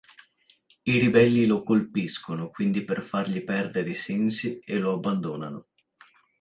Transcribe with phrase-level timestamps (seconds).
[0.81, 5.67] I ribelli lo colpiscono quindi per fargli perdere i sensi e lo abbandonano.